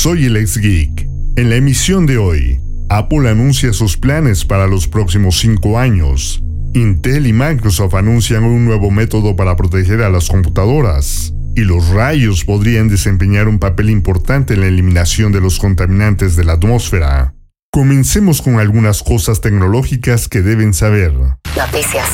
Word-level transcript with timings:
Soy 0.00 0.26
el 0.26 0.36
ex 0.36 0.58
geek. 0.58 1.08
En 1.34 1.50
la 1.50 1.56
emisión 1.56 2.06
de 2.06 2.18
hoy, 2.18 2.60
Apple 2.88 3.28
anuncia 3.28 3.72
sus 3.72 3.96
planes 3.96 4.44
para 4.44 4.68
los 4.68 4.86
próximos 4.86 5.40
cinco 5.40 5.76
años. 5.76 6.40
Intel 6.72 7.26
y 7.26 7.32
Microsoft 7.32 7.94
anuncian 7.94 8.44
un 8.44 8.64
nuevo 8.64 8.92
método 8.92 9.34
para 9.34 9.56
proteger 9.56 10.02
a 10.02 10.08
las 10.08 10.28
computadoras. 10.28 11.34
Y 11.56 11.62
los 11.62 11.88
rayos 11.88 12.44
podrían 12.44 12.86
desempeñar 12.86 13.48
un 13.48 13.58
papel 13.58 13.90
importante 13.90 14.54
en 14.54 14.60
la 14.60 14.68
eliminación 14.68 15.32
de 15.32 15.40
los 15.40 15.58
contaminantes 15.58 16.36
de 16.36 16.44
la 16.44 16.52
atmósfera. 16.52 17.34
Comencemos 17.72 18.40
con 18.40 18.60
algunas 18.60 19.02
cosas 19.02 19.40
tecnológicas 19.40 20.28
que 20.28 20.42
deben 20.42 20.74
saber. 20.74 21.12
Noticias. 21.56 22.08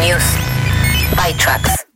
News. 0.00 0.24
ByTrax. 1.14 1.91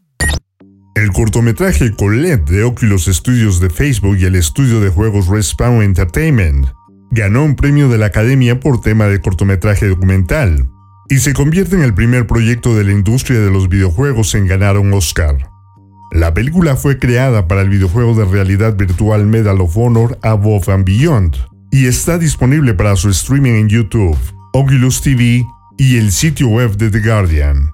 El 0.97 1.13
cortometraje 1.13 1.93
Colette 1.93 2.51
de 2.51 2.65
Oculus 2.65 3.05
Studios 3.05 3.61
de 3.61 3.69
Facebook 3.69 4.17
y 4.17 4.25
el 4.25 4.35
estudio 4.35 4.81
de 4.81 4.89
juegos 4.89 5.29
Respawn 5.29 5.83
Entertainment 5.83 6.69
ganó 7.11 7.45
un 7.45 7.55
premio 7.55 7.91
de 7.91 7.99
la 7.99 8.07
Academia 8.07 8.59
por 8.59 8.81
tema 8.81 9.05
de 9.05 9.21
cortometraje 9.21 9.89
documental 9.89 10.71
y 11.11 11.19
se 11.19 11.35
convierte 11.35 11.77
en 11.77 11.83
el 11.83 11.93
primer 11.93 12.27
proyecto 12.27 12.75
de 12.75 12.85
la 12.85 12.93
industria 12.93 13.39
de 13.41 13.51
los 13.51 13.69
videojuegos 13.69 14.35
en 14.35 14.47
ganar 14.47 14.79
un 14.79 14.95
Oscar. 14.95 15.51
La 16.13 16.33
película 16.33 16.77
fue 16.77 16.99
creada 16.99 17.47
para 17.47 17.61
el 17.61 17.69
videojuego 17.69 18.15
de 18.15 18.25
realidad 18.25 18.75
virtual 18.75 19.27
Medal 19.27 19.61
of 19.61 19.77
Honor 19.77 20.19
Above 20.23 20.71
and 20.71 20.87
Beyond 20.87 21.37
y 21.73 21.89
está 21.89 22.17
disponible 22.17 22.73
para 22.73 22.97
su 22.97 23.11
streaming 23.11 23.53
en 23.53 23.69
YouTube, 23.69 24.17
Oculus 24.55 25.03
TV 25.03 25.45
y 25.77 25.99
el 25.99 26.11
sitio 26.11 26.49
web 26.49 26.75
de 26.79 26.91
The 26.91 27.01
Guardian. 27.01 27.71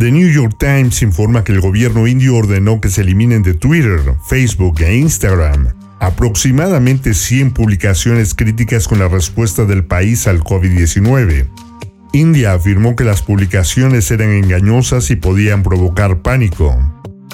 The 0.00 0.10
New 0.10 0.32
York 0.32 0.56
Times 0.58 1.02
informa 1.02 1.44
que 1.44 1.52
el 1.52 1.60
gobierno 1.60 2.06
indio 2.08 2.34
ordenó 2.34 2.80
que 2.80 2.88
se 2.88 3.02
eliminen 3.02 3.42
de 3.42 3.54
Twitter, 3.54 4.00
Facebook 4.26 4.80
e 4.80 4.96
Instagram 4.96 5.68
aproximadamente 6.00 7.12
100 7.12 7.52
publicaciones 7.52 8.34
críticas 8.34 8.88
con 8.88 8.98
la 8.98 9.08
respuesta 9.08 9.66
del 9.66 9.84
país 9.84 10.26
al 10.26 10.40
COVID-19. 10.40 11.46
India 12.12 12.54
afirmó 12.54 12.96
que 12.96 13.04
las 13.04 13.20
publicaciones 13.20 14.10
eran 14.10 14.30
engañosas 14.30 15.10
y 15.10 15.16
podían 15.16 15.62
provocar 15.62 16.22
pánico. 16.22 16.74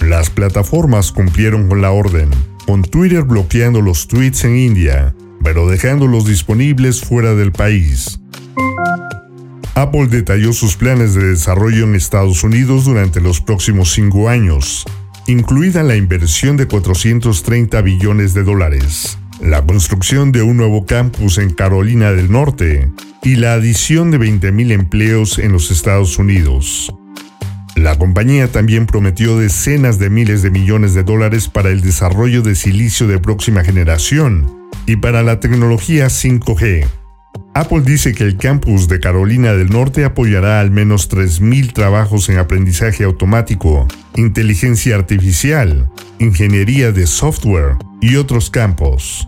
Las 0.03 0.28
plataformas 0.28 1.12
cumplieron 1.12 1.69
con 1.69 1.81
la 1.81 1.92
orden, 1.92 2.28
con 2.67 2.83
Twitter 2.83 3.22
bloqueando 3.22 3.81
los 3.81 4.09
tweets 4.09 4.44
en 4.44 4.56
India, 4.56 5.14
pero 5.44 5.69
dejándolos 5.69 6.27
disponibles 6.27 7.00
fuera 7.00 7.34
del 7.34 7.53
país. 7.53 8.19
Apple 9.77 10.06
detalló 10.06 10.55
sus 10.55 10.74
planes 10.74 11.12
de 11.12 11.22
desarrollo 11.22 11.84
en 11.84 11.94
Estados 11.94 12.42
Unidos 12.42 12.86
durante 12.86 13.20
los 13.20 13.42
próximos 13.42 13.92
cinco 13.92 14.30
años, 14.30 14.86
incluida 15.27 15.82
la 15.82 15.96
inversión 15.96 16.56
de 16.56 16.66
430 16.66 17.82
billones 17.82 18.32
de 18.32 18.42
dólares, 18.42 19.19
la 19.38 19.66
construcción 19.66 20.32
de 20.32 20.41
un 20.41 20.56
nuevo 20.56 20.86
campus 20.86 21.36
en 21.36 21.52
Carolina 21.52 22.12
del 22.12 22.32
Norte 22.32 22.91
y 23.22 23.36
la 23.36 23.52
adición 23.52 24.10
de 24.10 24.19
20.000 24.19 24.72
empleos 24.72 25.38
en 25.38 25.53
los 25.53 25.70
Estados 25.70 26.19
Unidos. 26.19 26.91
La 27.75 27.98
compañía 27.98 28.50
también 28.50 28.87
prometió 28.87 29.37
decenas 29.37 29.98
de 29.98 30.08
miles 30.08 30.41
de 30.41 30.50
millones 30.50 30.94
de 30.94 31.03
dólares 31.03 31.48
para 31.48 31.69
el 31.69 31.82
desarrollo 31.82 32.41
de 32.41 32.54
silicio 32.54 33.08
de 33.08 33.19
próxima 33.19 33.62
generación 33.62 34.70
y 34.87 34.97
para 34.97 35.22
la 35.22 35.38
tecnología 35.38 36.06
5G 36.06 36.87
Apple 37.54 37.80
dice 37.80 38.12
que 38.12 38.24
el 38.24 38.36
campus 38.36 38.86
de 38.86 39.00
Carolina 39.00 39.52
del 39.52 39.70
Norte 39.70 40.04
apoyará 40.04 40.60
al 40.60 40.70
menos 40.70 41.10
3.000 41.10 41.72
trabajos 41.72 42.28
en 42.28 42.38
aprendizaje 42.38 43.04
automático, 43.04 43.88
inteligencia 44.14 44.94
artificial, 44.94 45.88
ingeniería 46.19 46.92
de 46.92 47.06
software 47.06 47.76
y 48.00 48.16
otros 48.16 48.50
campos. 48.50 49.26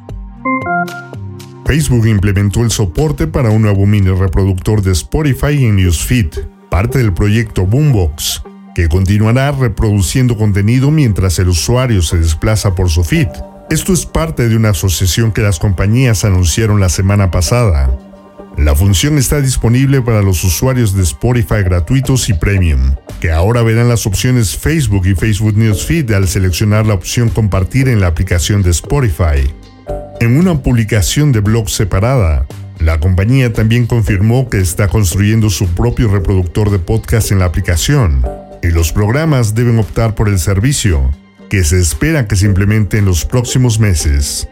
Facebook 1.65 2.07
implementó 2.07 2.63
el 2.65 2.71
soporte 2.71 3.27
para 3.27 3.51
un 3.51 3.63
nuevo 3.63 3.87
mini 3.87 4.11
reproductor 4.11 4.83
de 4.83 4.93
Spotify 4.93 5.65
en 5.65 5.77
Newsfeed, 5.77 6.47
parte 6.71 6.99
del 6.99 7.13
proyecto 7.13 7.67
Boombox, 7.67 8.43
que 8.75 8.89
continuará 8.89 9.53
reproduciendo 9.53 10.37
contenido 10.39 10.91
mientras 10.91 11.39
el 11.39 11.49
usuario 11.49 12.01
se 12.03 12.19
desplaza 12.19 12.75
por 12.75 12.89
su 12.89 13.05
feed. 13.05 13.29
Esto 13.71 13.93
es 13.93 14.07
parte 14.07 14.49
de 14.49 14.57
una 14.57 14.71
asociación 14.71 15.31
que 15.31 15.43
las 15.43 15.59
compañías 15.59 16.25
anunciaron 16.25 16.81
la 16.81 16.89
semana 16.89 17.31
pasada. 17.31 17.95
La 18.57 18.75
función 18.75 19.19
está 19.19 19.43
disponible 19.43 20.01
para 20.01 20.23
los 20.23 20.43
usuarios 20.43 20.95
de 20.95 21.03
Spotify 21.03 21.63
gratuitos 21.63 22.31
y 22.31 22.33
premium, 22.33 22.95
que 23.21 23.31
ahora 23.31 23.63
verán 23.63 23.91
las 23.91 24.07
opciones 24.07 24.57
Facebook 24.57 25.07
y 25.07 25.15
Facebook 25.15 25.55
Newsfeed 25.55 26.11
al 26.13 26.29
seleccionar 26.29 26.87
la 26.87 26.95
opción 26.95 27.29
compartir 27.29 27.89
en 27.89 28.01
la 28.01 28.07
aplicación 28.07 28.63
de 28.63 28.71
Spotify. 28.71 29.53
En 30.19 30.39
una 30.39 30.63
publicación 30.63 31.31
de 31.33 31.41
blog 31.41 31.69
separada, 31.69 32.47
la 32.79 32.99
compañía 32.99 33.53
también 33.53 33.87
confirmó 33.87 34.49
que 34.49 34.61
está 34.61 34.89
construyendo 34.89 35.51
su 35.51 35.69
propio 35.69 36.09
reproductor 36.09 36.71
de 36.71 36.79
podcast 36.79 37.33
en 37.33 37.41
la 37.41 37.45
aplicación, 37.45 38.25
y 38.63 38.69
los 38.69 38.93
programas 38.93 39.55
deben 39.55 39.79
optar 39.79 40.15
por 40.15 40.31
el 40.31 40.39
servicio, 40.39 41.11
que 41.49 41.65
se 41.65 41.79
espera 41.79 42.29
que 42.29 42.37
se 42.37 42.47
implemente 42.47 42.99
en 42.99 43.05
los 43.05 43.25
próximos 43.25 43.81
meses. 43.81 44.49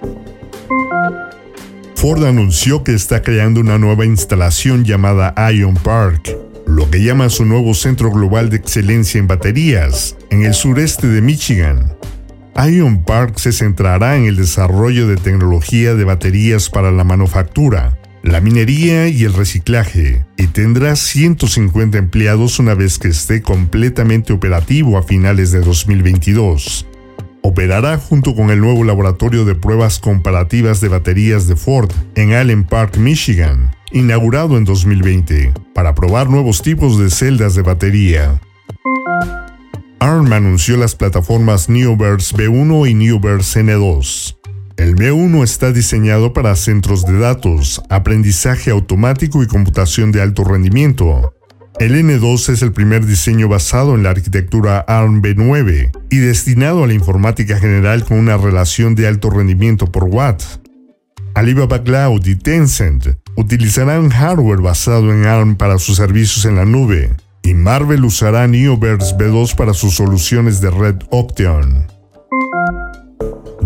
Ford 1.94 2.24
anunció 2.24 2.84
que 2.84 2.94
está 2.94 3.22
creando 3.22 3.60
una 3.60 3.78
nueva 3.78 4.04
instalación 4.04 4.84
llamada 4.84 5.34
Ion 5.52 5.74
Park, 5.74 6.36
lo 6.66 6.90
que 6.90 7.02
llama 7.02 7.28
su 7.30 7.44
nuevo 7.44 7.74
centro 7.74 8.10
global 8.10 8.50
de 8.50 8.56
excelencia 8.56 9.18
en 9.18 9.26
baterías, 9.26 10.16
en 10.30 10.44
el 10.44 10.54
sureste 10.54 11.06
de 11.06 11.22
Michigan. 11.22 11.94
Ion 12.70 13.02
Park 13.02 13.38
se 13.38 13.52
centrará 13.52 14.16
en 14.16 14.24
el 14.24 14.36
desarrollo 14.36 15.06
de 15.06 15.16
tecnología 15.16 15.94
de 15.94 16.04
baterías 16.04 16.70
para 16.70 16.90
la 16.90 17.04
manufactura, 17.04 17.98
la 18.26 18.40
minería 18.40 19.08
y 19.08 19.24
el 19.24 19.32
reciclaje, 19.32 20.26
y 20.36 20.48
tendrá 20.48 20.96
150 20.96 21.96
empleados 21.96 22.58
una 22.58 22.74
vez 22.74 22.98
que 22.98 23.08
esté 23.08 23.40
completamente 23.40 24.32
operativo 24.32 24.98
a 24.98 25.02
finales 25.02 25.52
de 25.52 25.60
2022 25.60 26.86
operará 27.46 27.96
junto 27.96 28.34
con 28.34 28.50
el 28.50 28.60
nuevo 28.60 28.82
laboratorio 28.82 29.44
de 29.44 29.54
pruebas 29.54 30.00
comparativas 30.00 30.80
de 30.80 30.88
baterías 30.88 31.46
de 31.46 31.54
Ford 31.54 31.90
en 32.16 32.32
Allen 32.32 32.64
Park, 32.64 32.96
Michigan, 32.96 33.70
inaugurado 33.92 34.58
en 34.58 34.64
2020, 34.64 35.52
para 35.72 35.94
probar 35.94 36.28
nuevos 36.28 36.62
tipos 36.62 36.98
de 36.98 37.08
celdas 37.08 37.54
de 37.54 37.62
batería. 37.62 38.40
ARM 40.00 40.32
anunció 40.32 40.76
las 40.76 40.96
plataformas 40.96 41.68
Neoverse 41.68 42.34
B1 42.36 42.90
y 42.90 42.94
Neoverse 42.94 43.62
N2. 43.62 44.35
El 44.76 44.94
B1 44.94 45.42
está 45.42 45.72
diseñado 45.72 46.32
para 46.32 46.54
centros 46.56 47.06
de 47.06 47.18
datos, 47.18 47.82
aprendizaje 47.88 48.70
automático 48.70 49.42
y 49.42 49.46
computación 49.46 50.12
de 50.12 50.20
alto 50.20 50.44
rendimiento, 50.44 51.32
el 51.78 51.94
N2 51.94 52.54
es 52.54 52.62
el 52.62 52.72
primer 52.72 53.04
diseño 53.04 53.48
basado 53.48 53.94
en 53.94 54.02
la 54.02 54.08
arquitectura 54.08 54.78
ARM 54.78 55.20
V9 55.20 55.90
y 56.08 56.16
destinado 56.16 56.82
a 56.82 56.86
la 56.86 56.94
informática 56.94 57.58
general 57.58 58.02
con 58.02 58.18
una 58.18 58.38
relación 58.38 58.94
de 58.94 59.06
alto 59.06 59.28
rendimiento 59.28 59.92
por 59.92 60.04
watt. 60.04 60.42
Alibaba 61.34 61.82
Cloud 61.82 62.24
y 62.24 62.34
Tencent 62.34 63.18
utilizarán 63.36 64.08
hardware 64.08 64.62
basado 64.62 65.12
en 65.12 65.26
ARM 65.26 65.56
para 65.56 65.78
sus 65.78 65.98
servicios 65.98 66.46
en 66.46 66.56
la 66.56 66.64
nube, 66.64 67.14
y 67.42 67.52
Marvel 67.52 68.06
usará 68.06 68.48
Neoverse 68.48 69.14
V2 69.14 69.54
para 69.54 69.74
sus 69.74 69.96
soluciones 69.96 70.62
de 70.62 70.70
red 70.70 70.96
Octeon. 71.10 71.95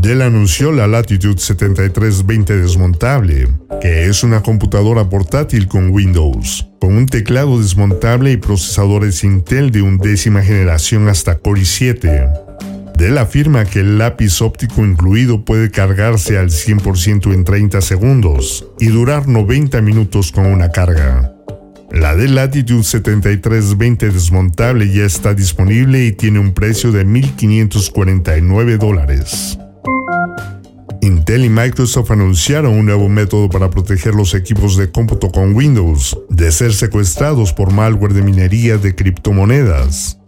Dell 0.00 0.22
anunció 0.22 0.72
la 0.72 0.86
Latitude 0.86 1.38
7320 1.38 2.56
desmontable, 2.56 3.48
que 3.82 4.06
es 4.06 4.24
una 4.24 4.42
computadora 4.42 5.10
portátil 5.10 5.68
con 5.68 5.90
Windows, 5.90 6.66
con 6.80 6.96
un 6.96 7.04
teclado 7.04 7.60
desmontable 7.60 8.32
y 8.32 8.38
procesadores 8.38 9.24
Intel 9.24 9.70
de 9.70 9.82
undécima 9.82 10.40
generación 10.40 11.08
hasta 11.08 11.36
Core 11.36 11.60
i7. 11.60 12.32
Dell 12.96 13.18
afirma 13.18 13.66
que 13.66 13.80
el 13.80 13.98
lápiz 13.98 14.40
óptico 14.40 14.86
incluido 14.86 15.44
puede 15.44 15.70
cargarse 15.70 16.38
al 16.38 16.48
100% 16.48 17.34
en 17.34 17.44
30 17.44 17.82
segundos 17.82 18.66
y 18.78 18.86
durar 18.86 19.28
90 19.28 19.82
minutos 19.82 20.32
con 20.32 20.46
una 20.46 20.70
carga. 20.70 21.34
La 21.92 22.16
Dell 22.16 22.36
Latitude 22.36 22.84
7320 22.84 24.08
desmontable 24.10 24.90
ya 24.90 25.04
está 25.04 25.34
disponible 25.34 26.06
y 26.06 26.12
tiene 26.12 26.38
un 26.38 26.54
precio 26.54 26.90
de 26.90 27.04
1.549 27.04 28.78
dólares. 28.78 29.58
Intel 31.02 31.46
y 31.46 31.48
Microsoft 31.48 32.10
anunciaron 32.10 32.74
un 32.74 32.86
nuevo 32.86 33.08
método 33.08 33.48
para 33.48 33.70
proteger 33.70 34.14
los 34.14 34.34
equipos 34.34 34.76
de 34.76 34.90
cómputo 34.90 35.30
con 35.30 35.54
Windows 35.54 36.18
de 36.28 36.52
ser 36.52 36.74
secuestrados 36.74 37.54
por 37.54 37.72
malware 37.72 38.12
de 38.12 38.22
minería 38.22 38.76
de 38.76 38.94
criptomonedas. 38.94 40.18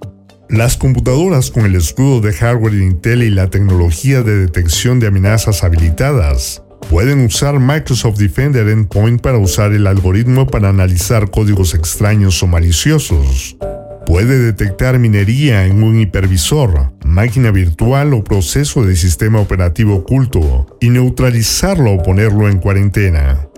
Las 0.49 0.77
computadoras 0.77 1.51
con 1.51 1.67
el 1.67 1.75
escudo 1.75 2.21
de 2.21 2.33
hardware 2.33 2.75
de 2.75 2.85
Intel 2.85 3.23
y 3.23 3.31
la 3.31 3.51
tecnología 3.51 4.23
de 4.23 4.39
detección 4.39 4.99
de 4.99 5.09
amenazas 5.09 5.63
habilitadas 5.63 6.63
pueden 6.89 7.25
usar 7.25 7.59
Microsoft 7.59 8.19
Defender 8.19 8.69
Endpoint 8.69 9.21
para 9.21 9.39
usar 9.39 9.73
el 9.73 9.87
algoritmo 9.87 10.47
para 10.47 10.71
analizar 10.71 11.31
códigos 11.31 11.75
extraños 11.75 12.43
o 12.43 12.47
maliciosos. 12.47 13.57
Puede 14.13 14.39
detectar 14.39 14.99
minería 14.99 15.65
en 15.65 15.83
un 15.83 15.99
hipervisor, 15.99 16.93
máquina 17.03 17.51
virtual 17.51 18.13
o 18.13 18.23
proceso 18.23 18.85
de 18.85 18.95
sistema 18.95 19.41
operativo 19.41 19.97
oculto 19.97 20.77
y 20.83 20.91
neutralizarlo 20.91 21.93
o 21.93 22.03
ponerlo 22.03 22.47
en 22.47 22.59
cuarentena. 22.59 23.49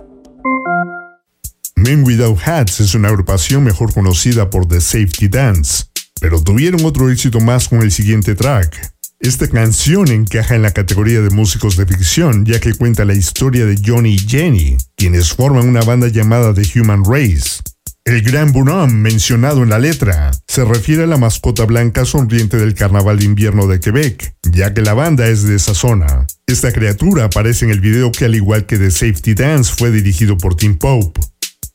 Men 1.75 2.05
Without 2.05 2.39
Hats 2.45 2.79
es 2.79 2.95
una 2.95 3.09
agrupación 3.09 3.65
mejor 3.65 3.93
conocida 3.93 4.49
por 4.49 4.65
The 4.65 4.79
Safety 4.79 5.27
Dance, 5.27 5.87
pero 6.21 6.41
tuvieron 6.41 6.85
otro 6.85 7.11
éxito 7.11 7.41
más 7.41 7.67
con 7.67 7.81
el 7.81 7.91
siguiente 7.91 8.33
track. 8.33 8.93
Esta 9.19 9.49
canción 9.49 10.09
encaja 10.09 10.55
en 10.55 10.61
la 10.61 10.71
categoría 10.71 11.19
de 11.19 11.31
músicos 11.31 11.75
de 11.75 11.85
ficción 11.85 12.45
ya 12.45 12.61
que 12.61 12.73
cuenta 12.75 13.03
la 13.03 13.13
historia 13.13 13.65
de 13.65 13.77
Johnny 13.85 14.13
y 14.13 14.19
Jenny, 14.19 14.77
quienes 14.95 15.33
forman 15.33 15.67
una 15.67 15.81
banda 15.81 16.07
llamada 16.07 16.53
The 16.53 16.79
Human 16.79 17.03
Race. 17.03 17.59
El 18.05 18.21
gran 18.21 18.51
bonhomme 18.51 18.93
mencionado 18.93 19.63
en 19.63 19.71
la 19.71 19.79
letra 19.79 20.29
se 20.47 20.63
refiere 20.63 21.05
a 21.05 21.07
la 21.07 21.17
mascota 21.17 21.65
blanca 21.65 22.05
sonriente 22.05 22.55
del 22.55 22.75
Carnaval 22.75 23.17
de 23.17 23.25
Invierno 23.25 23.65
de 23.65 23.79
Quebec, 23.79 24.35
ya 24.43 24.75
que 24.75 24.81
la 24.81 24.93
banda 24.93 25.27
es 25.27 25.41
de 25.41 25.55
esa 25.55 25.73
zona. 25.73 26.27
Esta 26.45 26.71
criatura 26.71 27.23
aparece 27.23 27.65
en 27.65 27.71
el 27.71 27.79
video 27.79 28.11
que 28.11 28.25
al 28.25 28.35
igual 28.35 28.67
que 28.67 28.77
The 28.77 28.91
Safety 28.91 29.33
Dance 29.33 29.73
fue 29.75 29.89
dirigido 29.89 30.37
por 30.37 30.55
Tim 30.55 30.77
Pope. 30.77 31.19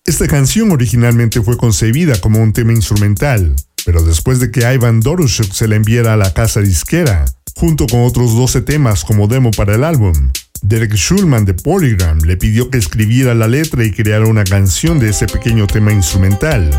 Esta 0.04 0.28
canción 0.28 0.70
originalmente 0.70 1.42
fue 1.42 1.56
concebida 1.56 2.20
como 2.20 2.40
un 2.40 2.52
tema 2.52 2.72
instrumental, 2.72 3.56
pero 3.84 4.04
después 4.04 4.38
de 4.38 4.52
que 4.52 4.72
Ivan 4.72 5.00
Dorushuk 5.00 5.52
se 5.52 5.66
la 5.66 5.74
enviara 5.74 6.12
a 6.12 6.16
la 6.16 6.32
casa 6.32 6.60
disquera, 6.60 7.24
junto 7.56 7.88
con 7.88 8.04
otros 8.04 8.36
12 8.36 8.60
temas 8.60 9.04
como 9.04 9.26
demo 9.26 9.50
para 9.50 9.74
el 9.74 9.82
álbum, 9.82 10.14
Derek 10.62 10.94
Schulman 10.94 11.44
de 11.44 11.54
Polygram 11.54 12.18
le 12.20 12.36
pidió 12.36 12.70
que 12.70 12.78
escribiera 12.78 13.34
la 13.34 13.48
letra 13.48 13.82
y 13.84 13.90
creara 13.90 14.26
una 14.26 14.44
canción 14.44 14.98
de 14.98 15.08
ese 15.08 15.26
pequeño 15.26 15.66
tema 15.66 15.92
instrumental. 15.92 16.70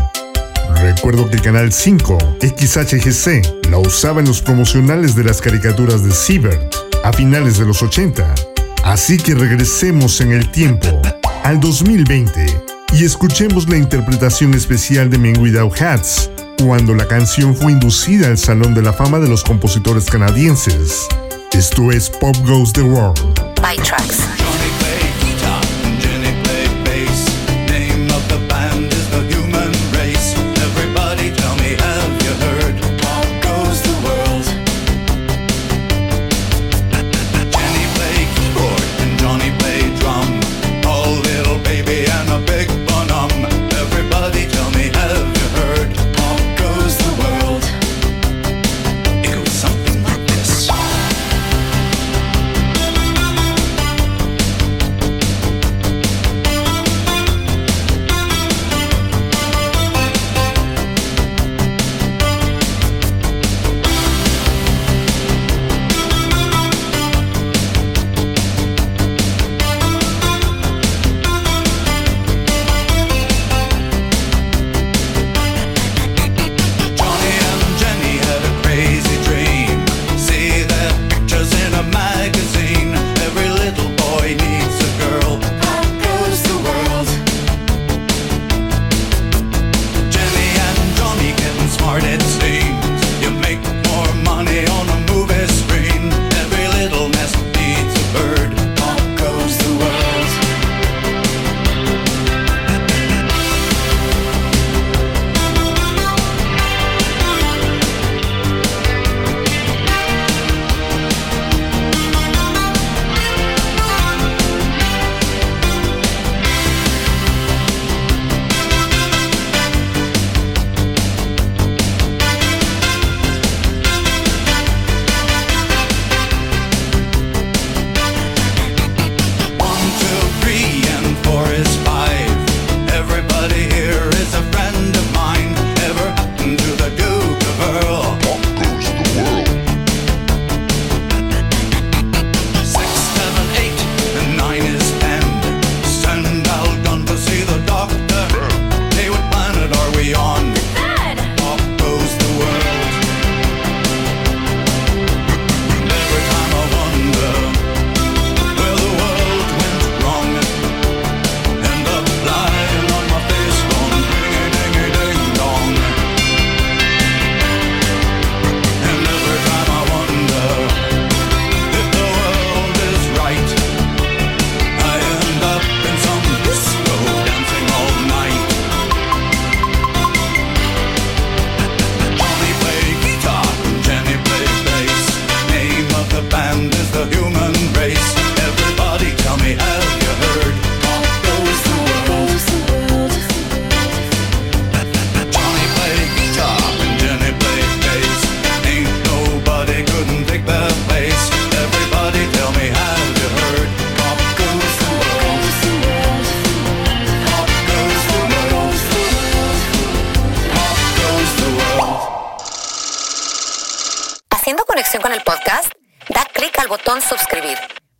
Recuerdo 0.80 1.28
que 1.28 1.38
Canal 1.38 1.72
5, 1.72 2.18
XHGC, 2.40 3.70
la 3.70 3.78
usaba 3.78 4.20
en 4.20 4.28
los 4.28 4.40
promocionales 4.40 5.16
de 5.16 5.24
las 5.24 5.40
caricaturas 5.40 6.04
de 6.04 6.12
Siebert 6.12 6.74
a 7.02 7.12
finales 7.12 7.58
de 7.58 7.66
los 7.66 7.82
80. 7.82 8.34
Así 8.84 9.16
que 9.16 9.34
regresemos 9.34 10.20
en 10.20 10.32
el 10.32 10.50
tiempo, 10.50 10.88
al 11.42 11.60
2020, 11.60 12.46
y 12.94 13.04
escuchemos 13.04 13.68
la 13.68 13.76
interpretación 13.76 14.54
especial 14.54 15.10
de 15.10 15.18
Men 15.18 15.40
Without 15.40 15.80
Hats, 15.80 16.30
cuando 16.64 16.94
la 16.94 17.06
canción 17.08 17.56
fue 17.56 17.72
inducida 17.72 18.28
al 18.28 18.38
Salón 18.38 18.74
de 18.74 18.82
la 18.82 18.92
Fama 18.92 19.18
de 19.18 19.28
los 19.28 19.42
Compositores 19.42 20.06
Canadienses. 20.06 21.08
Esto 21.54 21.92
es 21.92 22.08
Pop 22.08 22.34
Goes 22.46 22.72
the 22.72 22.82
World. 22.82 23.20
By 23.60 23.76
Tracks. 23.76 24.51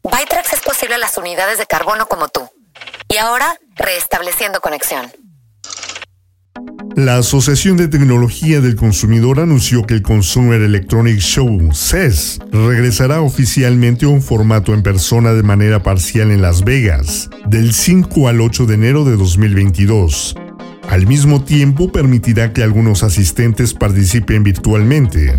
Bytrax 0.05 0.53
es 0.53 0.61
posible 0.61 0.97
a 0.97 0.99
las 0.99 1.17
unidades 1.17 1.59
de 1.59 1.67
carbono 1.67 2.07
como 2.07 2.29
tú. 2.29 2.41
Y 3.09 3.19
ahora, 3.19 3.57
reestableciendo 3.77 4.61
conexión. 4.61 5.13
La 6.97 7.19
Asociación 7.19 7.77
de 7.77 7.89
Tecnología 7.89 8.61
del 8.61 8.77
Consumidor 8.77 9.39
anunció 9.39 9.85
que 9.85 9.95
el 9.95 10.03
Consumer 10.03 10.61
Electronic 10.61 11.19
Show, 11.21 11.73
CES, 11.73 12.41
regresará 12.51 13.21
oficialmente 13.21 14.05
a 14.05 14.09
un 14.09 14.23
formato 14.23 14.75
en 14.75 14.83
persona 14.83 15.33
de 15.33 15.43
manera 15.43 15.83
parcial 15.83 16.31
en 16.31 16.43
Las 16.43 16.65
Vegas, 16.65 17.31
del 17.47 17.73
5 17.73 18.29
al 18.29 18.41
8 18.41 18.67
de 18.67 18.75
enero 18.75 19.05
de 19.05 19.17
2022. 19.17 20.35
Al 20.91 21.07
mismo 21.07 21.45
tiempo, 21.45 21.91
permitirá 21.93 22.53
que 22.53 22.63
algunos 22.63 23.05
asistentes 23.05 23.73
participen 23.73 24.43
virtualmente. 24.43 25.33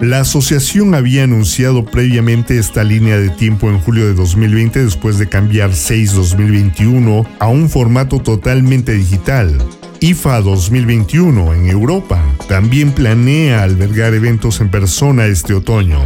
La 0.00 0.20
asociación 0.20 0.94
había 0.94 1.24
anunciado 1.24 1.84
previamente 1.84 2.58
esta 2.58 2.84
línea 2.84 3.16
de 3.16 3.30
tiempo 3.30 3.70
en 3.70 3.78
julio 3.78 4.06
de 4.06 4.14
2020 4.14 4.84
después 4.84 5.18
de 5.18 5.28
cambiar 5.28 5.74
6 5.74 6.14
2021 6.14 7.26
a 7.38 7.48
un 7.48 7.70
formato 7.70 8.18
totalmente 8.18 8.92
digital. 8.92 9.56
IFA 10.00 10.40
2021 10.40 11.54
en 11.54 11.68
Europa 11.68 12.22
también 12.48 12.92
planea 12.92 13.62
albergar 13.62 14.14
eventos 14.14 14.60
en 14.60 14.70
persona 14.70 15.26
este 15.26 15.54
otoño. 15.54 16.00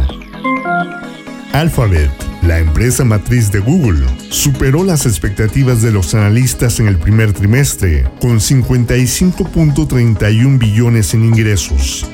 Alphabet, 1.51 2.11
la 2.43 2.59
empresa 2.59 3.03
matriz 3.03 3.51
de 3.51 3.59
Google, 3.59 4.05
superó 4.29 4.83
las 4.83 5.05
expectativas 5.05 5.81
de 5.81 5.91
los 5.91 6.13
analistas 6.13 6.79
en 6.79 6.87
el 6.87 6.97
primer 6.97 7.33
trimestre, 7.33 8.05
con 8.21 8.39
55.31 8.39 10.59
billones 10.59 11.13
en 11.13 11.25
ingresos. 11.25 12.09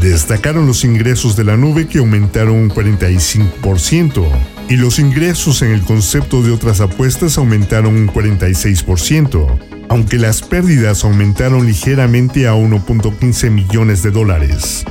Destacaron 0.00 0.66
los 0.66 0.84
ingresos 0.84 1.34
de 1.34 1.42
la 1.42 1.56
nube 1.56 1.88
que 1.88 1.98
aumentaron 1.98 2.54
un 2.54 2.70
45%, 2.70 4.24
y 4.68 4.76
los 4.76 5.00
ingresos 5.00 5.60
en 5.62 5.72
el 5.72 5.82
concepto 5.82 6.40
de 6.40 6.52
otras 6.52 6.80
apuestas 6.80 7.36
aumentaron 7.36 7.96
un 7.96 8.08
46%, 8.08 9.58
aunque 9.88 10.18
las 10.18 10.42
pérdidas 10.42 11.02
aumentaron 11.02 11.66
ligeramente 11.66 12.46
a 12.46 12.54
1.15 12.54 13.50
millones 13.50 14.04
de 14.04 14.12
dólares. 14.12 14.84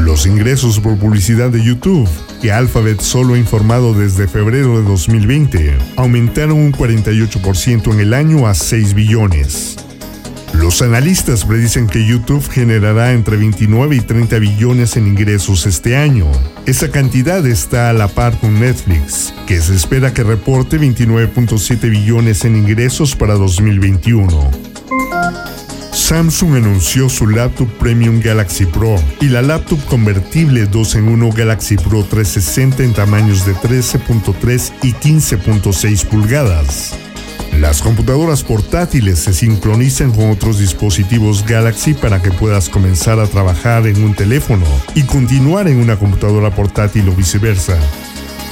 Los 0.00 0.26
ingresos 0.26 0.80
por 0.80 0.98
publicidad 0.98 1.48
de 1.48 1.64
YouTube, 1.64 2.08
que 2.42 2.52
Alphabet 2.52 3.00
solo 3.00 3.34
ha 3.34 3.38
informado 3.38 3.94
desde 3.94 4.28
febrero 4.28 4.76
de 4.76 4.84
2020, 4.84 5.78
aumentaron 5.96 6.58
un 6.58 6.72
48% 6.72 7.90
en 7.90 8.00
el 8.00 8.12
año 8.12 8.46
a 8.46 8.52
6 8.52 8.92
billones. 8.92 9.85
Los 10.66 10.82
analistas 10.82 11.44
predicen 11.44 11.86
que 11.86 12.04
YouTube 12.04 12.44
generará 12.50 13.12
entre 13.12 13.36
29 13.36 13.94
y 13.94 14.00
30 14.00 14.40
billones 14.40 14.96
en 14.96 15.06
ingresos 15.06 15.64
este 15.64 15.96
año. 15.96 16.26
Esa 16.66 16.90
cantidad 16.90 17.46
está 17.46 17.88
a 17.88 17.92
la 17.92 18.08
par 18.08 18.36
con 18.40 18.58
Netflix, 18.58 19.32
que 19.46 19.60
se 19.60 19.76
espera 19.76 20.12
que 20.12 20.24
reporte 20.24 20.80
29.7 20.80 21.88
billones 21.88 22.44
en 22.44 22.56
ingresos 22.56 23.14
para 23.14 23.34
2021. 23.34 24.50
Samsung 25.92 26.56
anunció 26.56 27.08
su 27.08 27.28
laptop 27.28 27.68
Premium 27.78 28.18
Galaxy 28.20 28.66
Pro 28.66 28.96
y 29.20 29.26
la 29.26 29.42
laptop 29.42 29.78
convertible 29.84 30.66
2 30.66 30.96
en 30.96 31.08
1 31.10 31.30
Galaxy 31.30 31.76
Pro 31.76 32.02
360 32.02 32.82
en 32.82 32.92
tamaños 32.92 33.46
de 33.46 33.54
13.3 33.54 34.72
y 34.82 34.92
15.6 34.94 36.06
pulgadas. 36.06 37.05
Las 37.60 37.80
computadoras 37.80 38.42
portátiles 38.42 39.18
se 39.18 39.32
sincronizan 39.32 40.12
con 40.12 40.30
otros 40.30 40.58
dispositivos 40.58 41.44
Galaxy 41.46 41.94
para 41.94 42.20
que 42.20 42.30
puedas 42.30 42.68
comenzar 42.68 43.18
a 43.18 43.26
trabajar 43.26 43.86
en 43.86 44.04
un 44.04 44.14
teléfono 44.14 44.66
y 44.94 45.04
continuar 45.04 45.66
en 45.66 45.78
una 45.78 45.98
computadora 45.98 46.54
portátil 46.54 47.08
o 47.08 47.12
viceversa. 47.12 47.78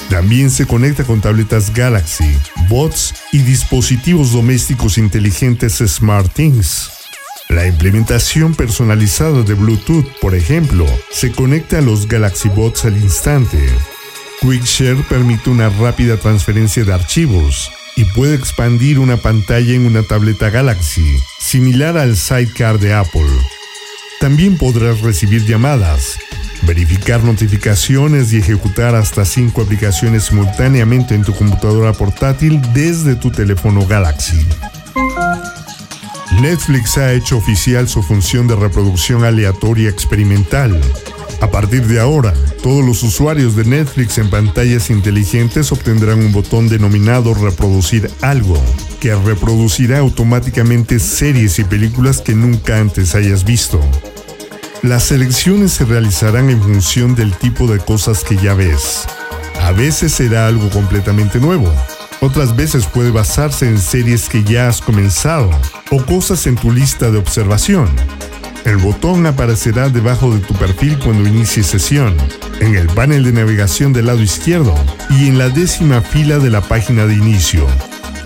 También 0.09 0.51
se 0.51 0.67
conecta 0.67 1.05
con 1.05 1.21
tabletas 1.21 1.73
Galaxy, 1.75 2.25
bots 2.69 3.15
y 3.31 3.39
dispositivos 3.39 4.33
domésticos 4.33 4.97
inteligentes 4.97 5.83
SmartThings. 5.87 6.91
La 7.51 7.67
implementación 7.67 8.55
personalizada 8.55 9.43
de 9.43 9.53
Bluetooth, 9.53 10.07
por 10.21 10.35
ejemplo, 10.35 10.87
se 11.11 11.31
conecta 11.31 11.79
a 11.79 11.83
los 11.83 12.09
Galaxy 12.09 12.49
Bots 12.49 12.87
al 12.87 12.97
instante. 12.97 13.69
QuickShare 14.41 15.05
permite 15.09 15.51
una 15.51 15.69
rápida 15.69 16.17
transferencia 16.17 16.85
de 16.85 16.93
archivos, 16.93 17.71
y 17.97 18.05
puede 18.05 18.35
expandir 18.35 18.99
una 18.99 19.17
pantalla 19.17 19.75
en 19.75 19.87
una 19.87 20.03
tableta 20.03 20.51
Galaxy, 20.51 21.19
similar 21.39 21.97
al 21.97 22.17
Sidecar 22.17 22.79
de 22.79 22.95
Apple. 22.95 23.31
También 24.21 24.57
podrás 24.57 25.01
recibir 25.01 25.45
llamadas, 25.45 26.19
verificar 26.63 27.23
notificaciones 27.23 28.33
y 28.33 28.39
ejecutar 28.39 28.95
hasta 28.95 29.25
5 29.25 29.63
aplicaciones 29.63 30.25
simultáneamente 30.25 31.15
en 31.15 31.23
tu 31.23 31.35
computadora 31.35 31.93
portátil 31.93 32.61
desde 32.73 33.17
tu 33.17 33.31
teléfono 33.31 33.87
Galaxy. 33.87 34.47
Netflix 36.41 36.99
ha 36.99 37.13
hecho 37.13 37.37
oficial 37.37 37.89
su 37.89 38.03
función 38.03 38.47
de 38.47 38.57
reproducción 38.57 39.25
aleatoria 39.25 39.89
experimental, 39.89 40.81
a 41.41 41.51
partir 41.51 41.87
de 41.87 42.01
ahora, 42.01 42.33
todos 42.63 42.85
los 42.85 43.03
usuarios 43.03 43.57
de 43.57 43.65
Netflix 43.65 44.19
en 44.19 44.31
pantallas 44.31 44.91
inteligentes 44.91 45.73
obtendrán 45.73 46.19
un 46.19 46.33
botón 46.33 46.69
denominado 46.69 47.35
Reproducir 47.35 48.11
algo, 48.23 48.61
que 49.01 49.15
reproducirá 49.15 49.99
automáticamente 49.99 50.99
series 50.99 51.59
y 51.59 51.65
películas 51.65 52.21
que 52.21 52.35
nunca 52.35 52.79
antes 52.79 53.15
hayas 53.15 53.45
visto. 53.45 53.81
Las 54.83 55.05
selecciones 55.05 55.73
se 55.73 55.85
realizarán 55.85 56.51
en 56.51 56.63
función 56.63 57.15
del 57.15 57.33
tipo 57.35 57.67
de 57.67 57.79
cosas 57.79 58.25
que 58.25 58.37
ya 58.37 58.55
ves. 58.55 59.07
A 59.63 59.73
veces 59.73 60.13
será 60.13 60.47
algo 60.47 60.69
completamente 60.71 61.41
nuevo, 61.41 61.73
otras 62.21 62.57
veces 62.57 62.87
puede 62.87 63.11
basarse 63.11 63.69
en 63.69 63.79
series 63.79 64.29
que 64.29 64.45
ya 64.45 64.69
has 64.69 64.81
comenzado 64.81 65.51
o 65.91 66.05
cosas 66.05 66.47
en 66.47 66.57
tu 66.57 66.73
lista 66.73 67.11
de 67.11 67.19
observación. 67.19 67.89
El 68.65 68.79
botón 68.79 69.27
aparecerá 69.27 69.91
debajo 69.91 70.35
de 70.35 70.41
tu 70.41 70.55
perfil 70.55 70.99
cuando 70.99 71.29
inicies 71.29 71.67
sesión, 71.67 72.17
en 72.61 72.75
el 72.75 72.87
panel 72.87 73.25
de 73.25 73.33
navegación 73.33 73.93
del 73.93 74.07
lado 74.07 74.23
izquierdo 74.23 74.75
y 75.11 75.29
en 75.29 75.37
la 75.37 75.51
décima 75.51 76.01
fila 76.01 76.39
de 76.39 76.51
la 76.51 76.63
página 76.63 77.07
de 77.07 77.15
inicio. 77.15 77.67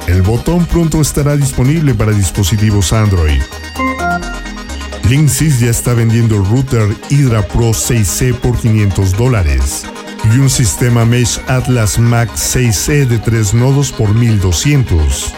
El 0.06 0.22
botón 0.22 0.64
pronto 0.66 1.00
estará 1.00 1.36
disponible 1.36 1.92
para 1.92 2.12
dispositivos 2.12 2.92
Android. 2.92 3.42
Linksys 5.08 5.58
ya 5.58 5.70
está 5.70 5.92
vendiendo 5.92 6.36
el 6.36 6.44
router 6.44 6.96
Hydra 7.10 7.42
Pro 7.42 7.70
6C 7.70 8.34
por 8.34 8.58
500 8.58 9.16
dólares 9.16 9.86
y 10.32 10.38
un 10.38 10.50
sistema 10.50 11.04
Mesh 11.04 11.40
Atlas 11.48 11.98
Max 11.98 12.54
6C 12.54 13.06
de 13.06 13.18
3 13.18 13.54
nodos 13.54 13.90
por 13.90 14.14
1200. 14.14 15.34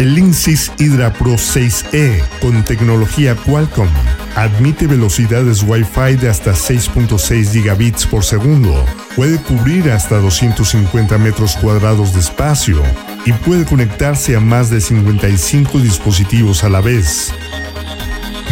El 0.00 0.14
Linksys 0.14 0.72
Hydra 0.78 1.12
Pro 1.12 1.32
6E 1.32 2.24
con 2.40 2.64
tecnología 2.64 3.36
Qualcomm 3.36 3.90
admite 4.34 4.86
velocidades 4.86 5.62
Wi-Fi 5.62 6.16
de 6.16 6.30
hasta 6.30 6.52
6.6 6.52 7.52
gigabits 7.52 8.06
por 8.06 8.24
segundo, 8.24 8.82
puede 9.14 9.36
cubrir 9.36 9.90
hasta 9.90 10.16
250 10.16 11.18
metros 11.18 11.54
cuadrados 11.56 12.14
de 12.14 12.20
espacio 12.20 12.82
y 13.26 13.34
puede 13.34 13.66
conectarse 13.66 14.34
a 14.36 14.40
más 14.40 14.70
de 14.70 14.80
55 14.80 15.78
dispositivos 15.80 16.64
a 16.64 16.70
la 16.70 16.80
vez. 16.80 17.34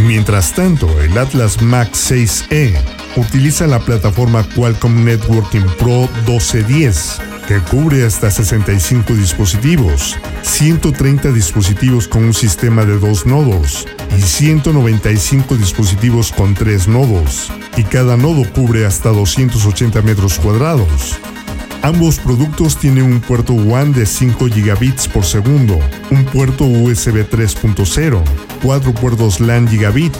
Mientras 0.02 0.52
tanto, 0.52 1.00
el 1.00 1.16
Atlas 1.16 1.62
Max 1.62 2.10
6E 2.10 2.78
utiliza 3.16 3.66
la 3.66 3.80
plataforma 3.80 4.46
Qualcomm 4.54 5.02
Networking 5.02 5.64
Pro 5.78 6.10
1210 6.26 7.37
que 7.48 7.60
cubre 7.60 8.04
hasta 8.04 8.30
65 8.30 9.14
dispositivos, 9.14 10.18
130 10.42 11.32
dispositivos 11.32 12.06
con 12.06 12.24
un 12.24 12.34
sistema 12.34 12.84
de 12.84 12.98
dos 12.98 13.24
nodos 13.24 13.88
y 14.18 14.20
195 14.20 15.56
dispositivos 15.56 16.30
con 16.30 16.52
tres 16.52 16.88
nodos, 16.88 17.50
y 17.78 17.84
cada 17.84 18.18
nodo 18.18 18.42
cubre 18.52 18.84
hasta 18.84 19.08
280 19.08 20.02
metros 20.02 20.38
cuadrados. 20.38 21.18
Ambos 21.80 22.18
productos 22.18 22.76
tienen 22.76 23.04
un 23.04 23.20
puerto 23.20 23.54
WAN 23.54 23.94
de 23.94 24.04
5 24.04 24.48
gigabits 24.48 25.08
por 25.08 25.24
segundo, 25.24 25.80
un 26.10 26.26
puerto 26.26 26.64
USB 26.66 27.26
3.0, 27.30 28.22
cuatro 28.62 28.92
puertos 28.92 29.40
LAN 29.40 29.66
gigabit 29.66 30.14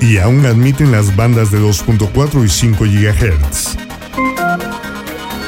y 0.00 0.16
aún 0.16 0.46
admiten 0.46 0.92
las 0.92 1.14
bandas 1.14 1.50
de 1.50 1.60
2.4 1.60 2.42
y 2.42 2.48
5 2.48 2.84
GHz. 2.84 3.89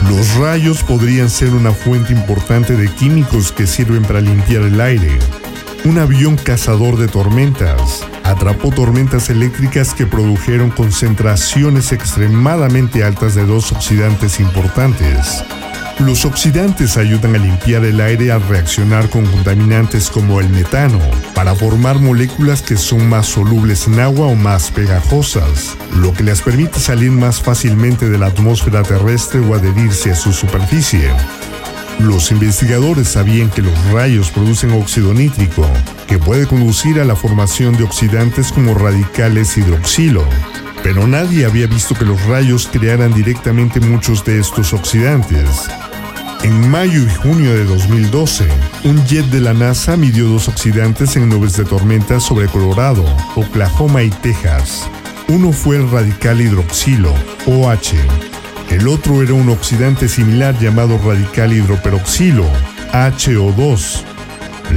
Los 0.09 0.35
rayos 0.37 0.82
podrían 0.82 1.30
ser 1.30 1.50
una 1.54 1.73
fuente 1.73 2.12
importante 2.12 2.76
de 2.76 2.88
químicos 2.88 3.52
que 3.52 3.66
sirven 3.66 4.02
para 4.02 4.21
limpiar 4.21 4.62
el 4.62 4.80
aire. 4.80 5.18
Un 5.85 5.99
avión 5.99 6.37
cazador 6.37 6.97
de 6.97 7.09
tormentas 7.09 8.04
atrapó 8.25 8.71
tormentas 8.71 9.30
eléctricas 9.30 9.94
que 9.94 10.06
produjeron 10.06 10.71
concentraciones 10.71 11.92
extremadamente 11.92 13.04
altas 13.04 13.35
de 13.35 13.44
dos 13.44 13.73
oxidantes 13.73 14.38
importantes, 14.40 15.42
los 15.99 16.25
oxidantes 16.25 16.96
ayudan 16.96 17.34
a 17.34 17.38
limpiar 17.38 17.84
el 17.84 18.00
aire 18.00 18.32
al 18.32 18.42
reaccionar 18.49 19.08
con 19.08 19.25
contaminantes 19.26 20.11
como 20.11 20.40
el 20.40 20.49
metano, 20.49 20.99
para 21.34 21.54
formar 21.54 21.99
moléculas 21.99 22.62
que 22.62 22.76
son 22.76 23.08
más 23.08 23.26
solubles 23.26 23.87
en 23.87 24.00
agua 24.00 24.26
o 24.26 24.34
más 24.34 24.70
pegajosas, 24.70 25.76
lo 25.96 26.12
que 26.12 26.25
les 26.25 26.40
permite 26.40 26.80
salir 26.80 27.11
más 27.11 27.40
fácilmente 27.40 28.08
de 28.08 28.18
la 28.18 28.26
atmósfera 28.26 28.82
terrestre 28.82 29.40
o 29.40 29.54
adherirse 29.54 30.11
a 30.11 30.16
su 30.16 30.32
superficie. 30.32 31.11
Los 31.99 32.32
investigadores 32.32 33.08
sabían 33.08 33.50
que 33.50 33.62
los 33.62 33.92
rayos 33.92 34.30
producen 34.30 34.72
óxido 34.72 35.14
nítrico, 35.14 35.66
que 36.08 36.18
puede 36.18 36.46
conducir 36.46 37.00
a 37.00 37.04
la 37.04 37.14
formación 37.14 37.76
de 37.76 37.84
oxidantes 37.84 38.50
como 38.50 38.75
radicales 38.75 39.56
hidroxilo, 39.56 40.25
pero 40.82 41.06
nadie 41.06 41.46
había 41.46 41.66
visto 41.66 41.94
que 41.94 42.04
los 42.04 42.22
rayos 42.26 42.68
crearan 42.70 43.14
directamente 43.14 43.80
muchos 43.80 44.24
de 44.24 44.38
estos 44.38 44.72
oxidantes. 44.72 45.68
En 46.42 46.70
mayo 46.70 47.02
y 47.02 47.08
junio 47.08 47.54
de 47.54 47.64
2012, 47.64 48.48
un 48.84 49.04
jet 49.06 49.26
de 49.26 49.40
la 49.40 49.54
NASA 49.54 49.96
midió 49.96 50.26
dos 50.26 50.48
oxidantes 50.48 51.14
en 51.16 51.28
nubes 51.28 51.56
de 51.56 51.64
tormenta 51.64 52.18
sobre 52.18 52.48
Colorado, 52.48 53.04
Oklahoma 53.36 54.02
y 54.02 54.10
Texas. 54.10 54.88
Uno 55.28 55.52
fue 55.52 55.76
el 55.76 55.88
radical 55.88 56.40
hidroxilo, 56.40 57.14
OH. 57.46 57.94
El 58.70 58.88
otro 58.88 59.22
era 59.22 59.34
un 59.34 59.48
oxidante 59.50 60.08
similar 60.08 60.58
llamado 60.58 60.98
radical 60.98 61.52
hidroperoxilo, 61.52 62.46
HO2. 62.92 64.12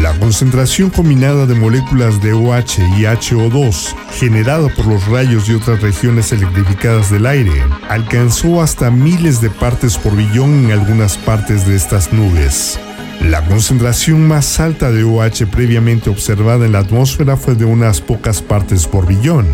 La 0.01 0.11
concentración 0.19 0.89
combinada 0.89 1.45
de 1.45 1.55
moléculas 1.55 2.21
de 2.21 2.33
OH 2.33 2.81
y 2.97 3.03
HO2, 3.03 3.95
generada 4.11 4.67
por 4.75 4.87
los 4.87 5.07
rayos 5.07 5.47
de 5.47 5.55
otras 5.55 5.81
regiones 5.81 6.33
electrificadas 6.33 7.09
del 7.09 7.25
aire, 7.25 7.63
alcanzó 7.89 8.61
hasta 8.61 8.91
miles 8.91 9.39
de 9.39 9.49
partes 9.49 9.97
por 9.97 10.15
billón 10.15 10.65
en 10.65 10.71
algunas 10.71 11.17
partes 11.17 11.65
de 11.65 11.75
estas 11.75 12.11
nubes. 12.11 12.77
La 13.21 13.45
concentración 13.45 14.27
más 14.27 14.59
alta 14.59 14.91
de 14.91 15.05
OH 15.05 15.47
previamente 15.49 16.09
observada 16.09 16.65
en 16.65 16.73
la 16.73 16.79
atmósfera 16.79 17.37
fue 17.37 17.55
de 17.55 17.63
unas 17.63 18.01
pocas 18.01 18.41
partes 18.41 18.87
por 18.87 19.07
billón. 19.07 19.47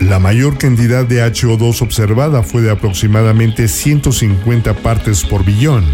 La 0.00 0.18
mayor 0.18 0.58
cantidad 0.58 1.06
de 1.06 1.24
HO2 1.24 1.80
observada 1.80 2.42
fue 2.42 2.60
de 2.60 2.70
aproximadamente 2.70 3.66
150 3.66 4.74
partes 4.74 5.24
por 5.24 5.42
billón. 5.42 5.84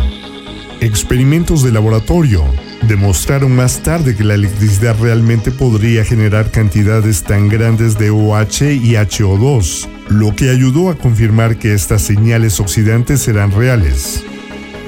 Experimentos 0.81 1.63
de 1.63 1.71
laboratorio 1.71 2.45
demostraron 2.83 3.55
más 3.55 3.83
tarde 3.83 4.15
que 4.15 4.25
la 4.25 4.35
electricidad 4.35 4.97
realmente 5.01 5.51
podría 5.51 6.05
generar 6.05 6.51
cantidades 6.51 7.23
tan 7.23 7.49
grandes 7.49 7.99
de 7.99 8.11
OH 8.11 8.73
y 8.73 8.93
HO2, 8.93 9.89
lo 10.09 10.35
que 10.37 10.51
ayudó 10.51 10.91
a 10.91 10.97
confirmar 10.97 11.59
que 11.59 11.75
estas 11.75 12.03
señales 12.03 12.61
oxidantes 12.61 13.27
eran 13.29 13.51
reales. 13.53 14.25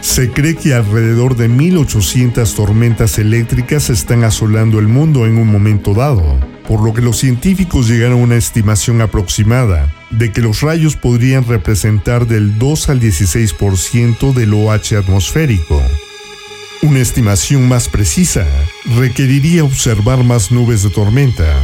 Se 0.01 0.31
cree 0.31 0.55
que 0.55 0.75
alrededor 0.75 1.37
de 1.37 1.49
1800 1.49 2.55
tormentas 2.55 3.19
eléctricas 3.19 3.91
están 3.91 4.25
asolando 4.25 4.79
el 4.79 4.87
mundo 4.87 5.27
en 5.27 5.39
un 5.39 5.51
momento 5.51 5.93
dado, 5.93 6.39
por 6.69 6.83
lo 6.83 6.95
que 6.95 7.03
los 7.03 7.19
científicos 7.19 7.89
llegaron 7.89 8.21
a 8.21 8.23
una 8.23 8.37
estimación 8.37 9.01
aproximada 9.01 9.93
de 10.11 10.33
que 10.33 10.41
los 10.41 10.61
rayos 10.61 10.97
podrían 10.97 11.45
representar 11.47 12.27
del 12.27 12.59
2 12.59 12.89
al 12.91 13.01
16% 13.01 14.33
del 14.33 14.55
OH 14.55 14.99
atmosférico. 14.99 15.83
Una 16.83 17.01
estimación 17.01 17.67
más 17.67 17.89
precisa 17.89 18.47
requeriría 18.97 19.65
observar 19.65 20.23
más 20.23 20.53
nubes 20.53 20.85
de 20.85 20.91
tormenta, 20.91 21.61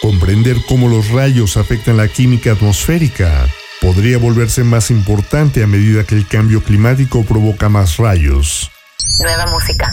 comprender 0.00 0.56
cómo 0.68 0.88
los 0.88 1.08
rayos 1.08 1.56
afectan 1.56 1.96
la 1.96 2.06
química 2.06 2.52
atmosférica 2.52 3.48
podría 3.80 4.16
volverse 4.16 4.62
más 4.62 4.92
importante 4.92 5.64
a 5.64 5.66
medida 5.66 6.04
que 6.04 6.14
el 6.14 6.28
cambio 6.28 6.62
climático 6.62 7.24
provoca 7.24 7.68
más 7.68 7.96
rayos. 7.96 8.70
Nueva 9.20 9.46
música. 9.48 9.92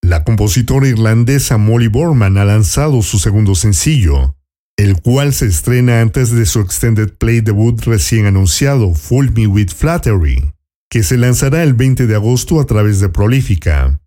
La 0.00 0.24
compositora 0.24 0.88
irlandesa 0.88 1.58
Molly 1.58 1.88
Borman 1.88 2.38
ha 2.38 2.46
lanzado 2.46 3.02
su 3.02 3.18
segundo 3.18 3.54
sencillo, 3.54 4.34
el 4.78 5.02
cual 5.02 5.34
se 5.34 5.46
estrena 5.46 6.00
antes 6.00 6.30
de 6.30 6.46
su 6.46 6.60
extended 6.60 7.12
play 7.18 7.42
debut 7.42 7.82
recién 7.84 8.24
anunciado, 8.24 8.94
Fool 8.94 9.30
Me 9.32 9.46
With 9.46 9.68
Flattery 9.76 10.55
que 10.90 11.02
se 11.02 11.16
lanzará 11.16 11.62
el 11.62 11.74
20 11.74 12.06
de 12.06 12.14
agosto 12.14 12.60
a 12.60 12.66
través 12.66 13.00
de 13.00 13.08
Prolífica. 13.08 14.00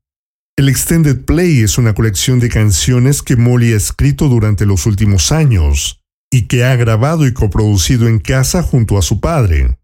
El 0.58 0.70
Extended 0.70 1.24
Play 1.24 1.62
es 1.62 1.78
una 1.78 1.94
colección 1.94 2.40
de 2.40 2.50
canciones 2.50 3.22
que 3.22 3.38
Molly 3.38 3.74
ha 3.74 3.78
escrito 3.78 4.28
durante 4.28 4.66
los 4.66 4.86
últimos 4.86 5.32
años 5.32 6.02
y 6.32 6.48
que 6.48 6.64
ha 6.66 6.76
grabado 6.76 7.26
y 7.26 7.34
coproducido 7.34 8.08
en 8.08 8.20
casa 8.20 8.62
junto 8.62 8.98
a 8.98 9.02
su 9.02 9.20
padre. 9.20 9.78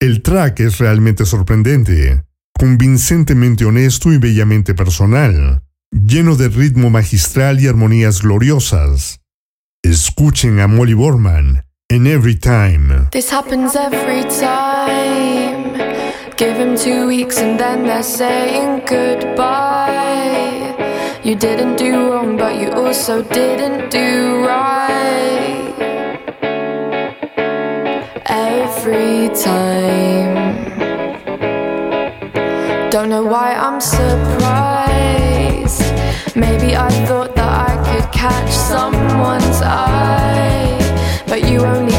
El 0.00 0.22
track 0.22 0.60
es 0.60 0.78
realmente 0.78 1.26
sorprendente, 1.26 2.22
convincentemente 2.56 3.64
honesto 3.64 4.12
y 4.12 4.18
bellamente 4.18 4.74
personal, 4.74 5.64
lleno 5.90 6.36
de 6.36 6.48
ritmo 6.48 6.90
magistral 6.90 7.60
y 7.60 7.66
armonías 7.66 8.22
gloriosas. 8.22 9.20
Escuchen 9.82 10.60
a 10.60 10.68
Molly 10.68 10.94
Borman 10.94 11.64
en 11.88 12.06
Every 12.06 12.36
Time. 12.36 13.08
Every 13.12 14.24
time. 14.28 15.87
Give 16.38 16.56
him 16.56 16.76
two 16.76 17.08
weeks 17.08 17.38
and 17.38 17.58
then 17.58 17.82
they're 17.82 18.00
saying 18.00 18.84
goodbye. 18.86 20.72
You 21.24 21.34
didn't 21.34 21.74
do 21.74 22.12
wrong, 22.12 22.36
but 22.36 22.54
you 22.60 22.70
also 22.70 23.22
didn't 23.22 23.90
do 23.90 24.46
right. 24.46 25.74
Every 28.24 29.30
time. 29.34 30.36
Don't 32.88 33.08
know 33.08 33.24
why 33.24 33.54
I'm 33.54 33.80
surprised. 33.80 34.22
Maybe 36.36 36.76
I 36.76 36.88
thought 37.08 37.34
that 37.34 37.68
I 37.68 37.74
could 37.88 38.12
catch 38.12 38.52
someone's 38.52 39.60
eye. 39.60 40.78
But 41.26 41.50
you 41.50 41.64
only 41.64 41.97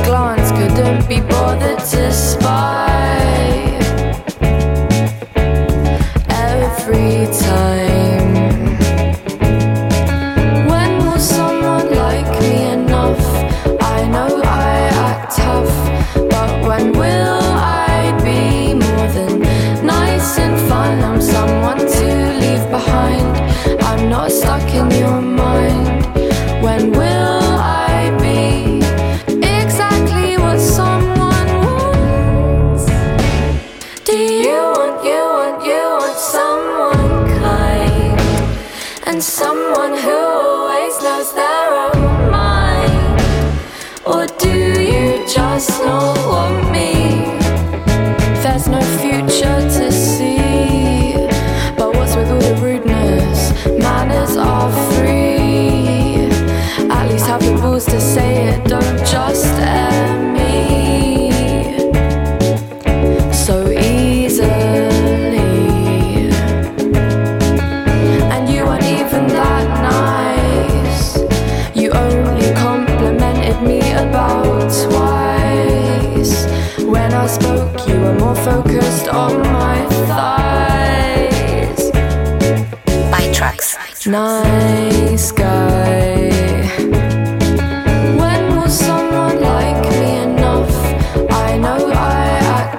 someone 39.60 39.98
who 39.98 40.12
always 40.12 41.02
knows 41.04 41.34
their 41.34 41.69
own 41.86 42.32
mind? 42.32 43.22
Or 44.06 44.26
do 44.45 44.56
you 44.82 45.26
just 45.28 45.69
not 45.84 46.17
want 46.32 46.72
me? 46.72 46.91
There's 48.43 48.67
no 48.67 48.82
future 49.02 49.60
to 49.76 49.88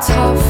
tough, 0.02 0.42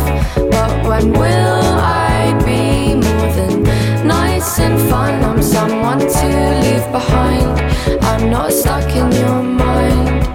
but 0.50 0.86
when 0.86 1.12
will 1.12 1.78
I 1.80 2.32
be 2.44 2.94
more 2.94 3.32
than 3.32 3.62
nice 4.06 4.58
and 4.58 4.78
fun? 4.88 5.22
I'm 5.24 5.42
someone 5.42 5.98
to 5.98 6.26
leave 6.62 6.86
behind. 6.92 7.60
I'm 8.04 8.30
not 8.30 8.52
stuck 8.52 8.88
in 8.94 9.10
your 9.12 9.42
mind. 9.42 10.26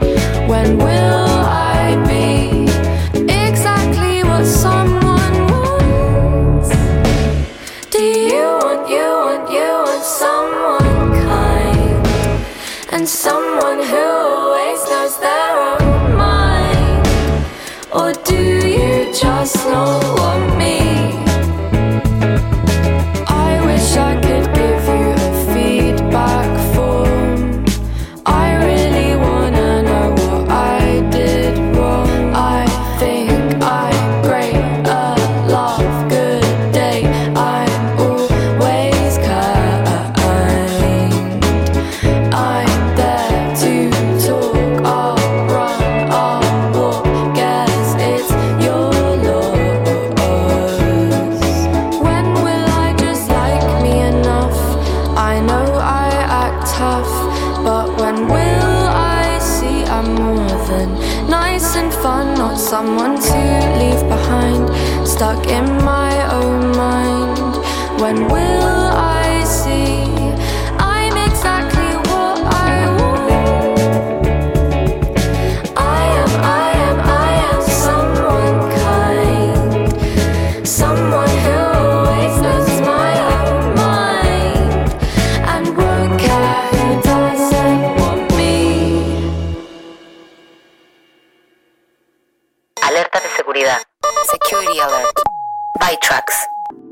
When 0.50 0.78
will 0.78 1.25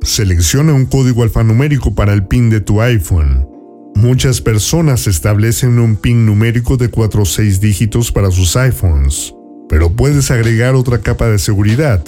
Selecciona 0.03 0.71
un 0.71 0.86
código 0.86 1.23
alfanumérico 1.23 1.95
para 1.95 2.13
el 2.13 2.27
PIN 2.27 2.51
de 2.51 2.62
tu 2.62 2.79
iPhone. 2.79 3.49
Muchas 3.95 4.39
personas 4.39 5.08
establecen 5.08 5.79
un 5.79 5.95
PIN 5.95 6.27
numérico 6.27 6.77
de 6.77 6.89
4 6.89 7.23
o 7.23 7.25
6 7.25 7.60
dígitos 7.60 8.12
para 8.12 8.29
sus 8.29 8.56
iPhones, 8.56 9.34
pero 9.67 9.91
puedes 9.91 10.29
agregar 10.29 10.75
otra 10.75 10.99
capa 10.99 11.27
de 11.27 11.39
seguridad. 11.39 12.06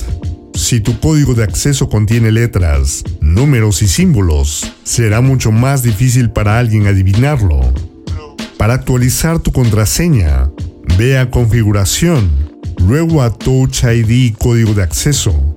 Si 0.54 0.80
tu 0.80 1.00
código 1.00 1.34
de 1.34 1.44
acceso 1.44 1.90
contiene 1.90 2.32
letras, 2.32 3.04
números 3.20 3.82
y 3.82 3.88
símbolos, 3.88 4.72
será 4.84 5.22
mucho 5.22 5.52
más 5.52 5.82
difícil 5.82 6.30
para 6.30 6.60
alguien 6.60 6.86
adivinarlo. 6.86 7.62
Para 8.60 8.76
actualizar 8.76 9.40
tu 9.40 9.52
contraseña, 9.52 10.52
ve 11.00 11.18
a 11.18 11.32
Configuración, 11.32 12.30
luego 12.78 13.24
a 13.24 13.32
Touch 13.34 13.86
ID 13.86 14.10
y 14.10 14.32
Código 14.34 14.76
de 14.76 14.84
acceso, 14.84 15.55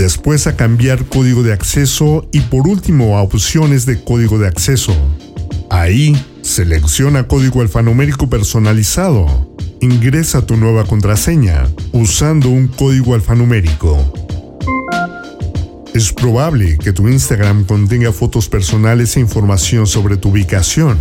después 0.00 0.46
a 0.46 0.56
Cambiar 0.56 1.04
código 1.04 1.42
de 1.42 1.52
acceso 1.52 2.26
y 2.32 2.40
por 2.40 2.66
último 2.66 3.18
a 3.18 3.22
Opciones 3.22 3.84
de 3.84 4.02
código 4.02 4.38
de 4.38 4.48
acceso. 4.48 4.94
Ahí, 5.68 6.16
selecciona 6.40 7.28
código 7.28 7.60
alfanumérico 7.60 8.28
personalizado. 8.28 9.54
Ingresa 9.80 10.46
tu 10.46 10.56
nueva 10.56 10.84
contraseña 10.84 11.68
usando 11.92 12.48
un 12.48 12.68
código 12.68 13.14
alfanumérico. 13.14 14.12
Es 15.94 16.12
probable 16.12 16.78
que 16.78 16.92
tu 16.92 17.08
Instagram 17.08 17.64
contenga 17.64 18.12
fotos 18.12 18.48
personales 18.48 19.16
e 19.16 19.20
información 19.20 19.86
sobre 19.86 20.16
tu 20.16 20.30
ubicación. 20.30 20.96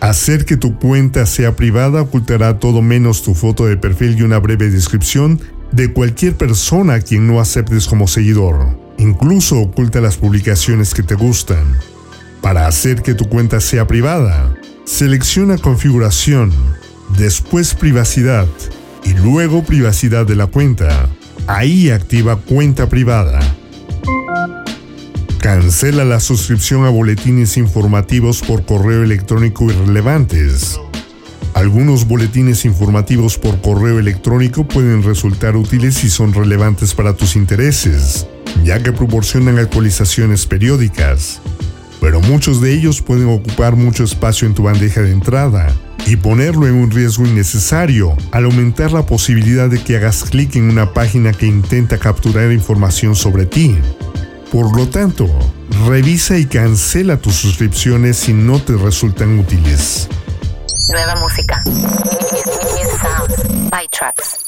Hacer 0.00 0.44
que 0.44 0.56
tu 0.56 0.78
cuenta 0.78 1.26
sea 1.26 1.56
privada 1.56 2.02
ocultará 2.02 2.60
todo 2.60 2.82
menos 2.82 3.22
tu 3.22 3.34
foto 3.34 3.66
de 3.66 3.76
perfil 3.76 4.16
y 4.16 4.22
una 4.22 4.38
breve 4.38 4.70
descripción 4.70 5.40
de 5.72 5.92
cualquier 5.92 6.36
persona 6.36 6.94
a 6.94 7.00
quien 7.00 7.26
no 7.26 7.40
aceptes 7.40 7.86
como 7.86 8.08
seguidor. 8.08 8.78
Incluso 8.98 9.58
oculta 9.60 10.00
las 10.00 10.16
publicaciones 10.16 10.94
que 10.94 11.02
te 11.02 11.14
gustan. 11.14 11.76
Para 12.40 12.66
hacer 12.66 13.02
que 13.02 13.14
tu 13.14 13.28
cuenta 13.28 13.60
sea 13.60 13.86
privada, 13.86 14.54
selecciona 14.84 15.58
configuración, 15.58 16.52
después 17.16 17.74
privacidad 17.74 18.46
y 19.04 19.14
luego 19.14 19.62
privacidad 19.62 20.26
de 20.26 20.36
la 20.36 20.46
cuenta. 20.46 21.08
Ahí 21.46 21.90
activa 21.90 22.36
cuenta 22.36 22.88
privada. 22.88 23.40
Cancela 25.40 26.04
la 26.04 26.20
suscripción 26.20 26.84
a 26.84 26.90
boletines 26.90 27.56
informativos 27.56 28.40
por 28.42 28.64
correo 28.64 29.02
electrónico 29.02 29.66
irrelevantes. 29.66 30.78
Algunos 31.58 32.06
boletines 32.06 32.64
informativos 32.64 33.36
por 33.36 33.60
correo 33.60 33.98
electrónico 33.98 34.62
pueden 34.62 35.02
resultar 35.02 35.56
útiles 35.56 35.96
si 35.96 36.08
son 36.08 36.32
relevantes 36.32 36.94
para 36.94 37.14
tus 37.14 37.34
intereses, 37.34 38.28
ya 38.62 38.80
que 38.80 38.92
proporcionan 38.92 39.58
actualizaciones 39.58 40.46
periódicas. 40.46 41.40
Pero 42.00 42.20
muchos 42.20 42.60
de 42.60 42.72
ellos 42.74 43.02
pueden 43.02 43.26
ocupar 43.26 43.74
mucho 43.74 44.04
espacio 44.04 44.46
en 44.46 44.54
tu 44.54 44.62
bandeja 44.62 45.02
de 45.02 45.10
entrada 45.10 45.66
y 46.06 46.14
ponerlo 46.14 46.68
en 46.68 46.74
un 46.74 46.92
riesgo 46.92 47.26
innecesario 47.26 48.16
al 48.30 48.44
aumentar 48.44 48.92
la 48.92 49.04
posibilidad 49.04 49.68
de 49.68 49.82
que 49.82 49.96
hagas 49.96 50.22
clic 50.22 50.54
en 50.54 50.70
una 50.70 50.92
página 50.92 51.32
que 51.32 51.46
intenta 51.46 51.98
capturar 51.98 52.52
información 52.52 53.16
sobre 53.16 53.46
ti. 53.46 53.74
Por 54.52 54.76
lo 54.76 54.86
tanto, 54.86 55.28
revisa 55.88 56.38
y 56.38 56.46
cancela 56.46 57.16
tus 57.16 57.34
suscripciones 57.34 58.16
si 58.16 58.32
no 58.32 58.62
te 58.62 58.76
resultan 58.76 59.40
útiles. 59.40 60.08
Nueva 60.90 61.16
música. 61.16 61.62
New 61.66 62.88
sounds. 63.00 63.70
Bytrax. 63.70 64.38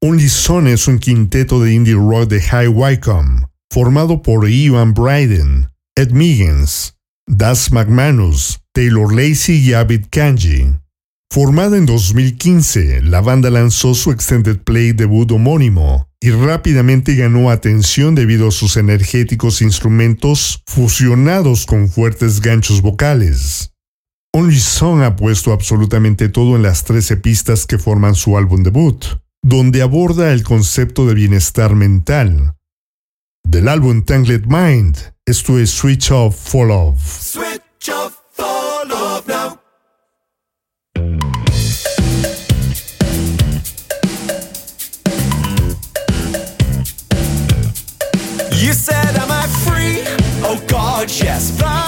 Only 0.00 0.28
Son 0.28 0.66
es 0.66 0.88
un 0.88 0.98
quinteto 0.98 1.60
de 1.60 1.74
indie 1.74 1.94
rock 1.94 2.28
de 2.28 2.40
High 2.40 2.68
Wycombe, 2.68 3.46
formado 3.70 4.22
por 4.22 4.48
Ivan 4.48 4.94
Bryden, 4.94 5.68
Ed 5.94 6.12
Miggins, 6.12 6.94
Das 7.26 7.70
McManus, 7.70 8.60
Taylor 8.72 9.12
Lacey 9.12 9.56
y 9.58 9.74
Abid 9.74 10.06
Kanji. 10.10 10.74
Formada 11.30 11.76
en 11.76 11.84
2015, 11.84 13.02
la 13.02 13.20
banda 13.20 13.50
lanzó 13.50 13.94
su 13.94 14.10
extended 14.10 14.62
play 14.62 14.92
debut 14.92 15.30
homónimo 15.30 16.08
y 16.20 16.30
rápidamente 16.30 17.14
ganó 17.14 17.50
atención 17.50 18.14
debido 18.14 18.48
a 18.48 18.52
sus 18.52 18.78
energéticos 18.78 19.60
instrumentos 19.60 20.62
fusionados 20.66 21.66
con 21.66 21.90
fuertes 21.90 22.40
ganchos 22.40 22.80
vocales. 22.80 23.72
Only 24.38 24.60
Song 24.60 25.02
ha 25.02 25.16
puesto 25.16 25.52
absolutamente 25.52 26.28
todo 26.28 26.54
en 26.54 26.62
las 26.62 26.84
13 26.84 27.16
pistas 27.16 27.66
que 27.66 27.76
forman 27.76 28.14
su 28.14 28.38
álbum 28.38 28.62
debut, 28.62 29.04
donde 29.42 29.82
aborda 29.82 30.32
el 30.32 30.44
concepto 30.44 31.06
de 31.06 31.14
bienestar 31.14 31.74
mental. 31.74 32.54
Del 33.42 33.66
álbum 33.66 34.04
Tangled 34.04 34.44
Mind, 34.46 34.96
esto 35.26 35.58
es 35.58 35.70
Switch 35.70 36.12
Off 36.12 36.36
for 36.36 36.68
Love. 36.68 37.00
Switch 37.00 37.88
off 37.88 38.22
for 38.30 38.86
love 38.88 39.26
now. 39.26 39.58
You 48.52 48.72
said, 48.72 49.16
Am 49.16 49.32
I 49.32 49.48
free? 49.64 50.04
Oh 50.44 50.62
God, 50.68 51.10
yes. 51.10 51.50
But 51.58 51.87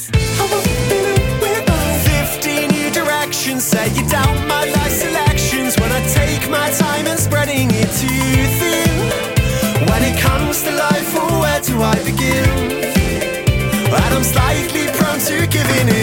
my 4.47 4.65
life 4.65 4.91
selections 4.91 5.79
when 5.79 5.91
I 5.91 6.01
take 6.07 6.49
my 6.49 6.69
time 6.71 7.05
spreading 7.17 7.69
it. 7.71 7.95
When 9.89 10.03
it 10.03 10.19
comes 10.19 10.63
to 10.63 10.71
life, 10.71 11.11
oh, 11.15 11.39
where 11.41 11.61
do 11.61 11.81
I 11.81 11.95
begin? 12.03 12.45
And 13.93 14.13
I'm 14.15 14.23
slightly 14.23 14.87
prone 14.97 15.19
to 15.19 15.47
giving 15.47 15.87
in. 15.95 16.00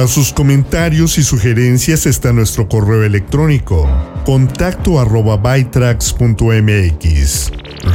Para 0.00 0.08
sus 0.08 0.32
comentarios 0.32 1.18
y 1.18 1.22
sugerencias 1.22 2.06
está 2.06 2.32
nuestro 2.32 2.66
correo 2.70 3.04
electrónico 3.04 3.86
contacto 4.24 4.98
arroba 4.98 5.36
bytrax.mx. 5.36 5.92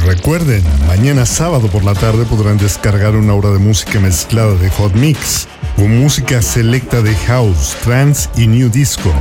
Recuerden, 0.04 0.62
mañana 0.86 1.26
sábado 1.26 1.66
por 1.66 1.82
la 1.82 1.94
tarde 1.94 2.24
podrán 2.24 2.58
descargar 2.58 3.16
una 3.16 3.34
hora 3.34 3.50
de 3.50 3.58
música 3.58 3.98
mezclada 3.98 4.54
de 4.54 4.70
Hot 4.70 4.94
Mix 4.94 5.48
con 5.74 5.98
música 5.98 6.40
selecta 6.42 7.02
de 7.02 7.12
house, 7.26 7.76
trance 7.82 8.28
y 8.36 8.46
new 8.46 8.70
disco. 8.70 9.12